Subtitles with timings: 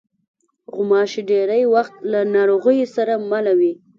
[0.73, 3.73] غوماشې ډېری وخت له ناروغیو سره مله وي.